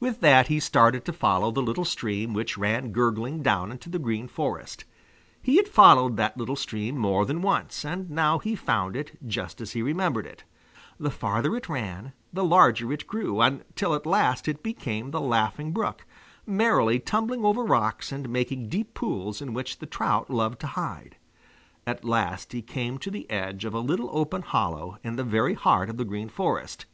With 0.00 0.20
that 0.20 0.46
he 0.48 0.58
started 0.58 1.04
to 1.04 1.12
follow 1.12 1.50
the 1.50 1.60
little 1.60 1.84
stream 1.84 2.32
which 2.32 2.56
ran 2.56 2.90
gurgling 2.90 3.42
down 3.42 3.70
into 3.70 3.90
the 3.90 3.98
Green 3.98 4.26
Forest. 4.26 4.86
He 5.42 5.58
had 5.58 5.68
followed 5.68 6.16
that 6.16 6.38
little 6.38 6.56
stream 6.56 6.96
more 6.96 7.26
than 7.26 7.42
once, 7.42 7.84
and 7.84 8.08
now 8.08 8.38
he 8.38 8.56
found 8.56 8.96
it 8.96 9.18
just 9.26 9.60
as 9.60 9.72
he 9.72 9.82
remembered 9.82 10.24
it. 10.24 10.44
The 10.98 11.10
farther 11.10 11.54
it 11.54 11.68
ran, 11.68 12.14
the 12.32 12.44
larger 12.46 12.90
it 12.94 13.06
grew, 13.06 13.42
until 13.42 13.94
at 13.94 14.06
last 14.06 14.48
it 14.48 14.62
became 14.62 15.10
the 15.10 15.20
Laughing 15.20 15.72
Brook, 15.72 16.06
merrily 16.46 16.98
tumbling 16.98 17.44
over 17.44 17.62
rocks 17.62 18.10
and 18.10 18.30
making 18.30 18.70
deep 18.70 18.94
pools 18.94 19.42
in 19.42 19.52
which 19.52 19.80
the 19.80 19.84
trout 19.86 20.30
loved 20.30 20.60
to 20.60 20.66
hide. 20.68 21.16
At 21.86 22.06
last 22.06 22.52
he 22.54 22.62
came 22.62 22.96
to 22.96 23.10
the 23.10 23.28
edge 23.30 23.66
of 23.66 23.74
a 23.74 23.80
little 23.80 24.08
open 24.16 24.40
hollow 24.40 24.96
in 25.04 25.16
the 25.16 25.22
very 25.24 25.52
heart 25.52 25.90
of 25.90 25.98
the 25.98 26.06
Green 26.06 26.30
Forest. 26.30 26.86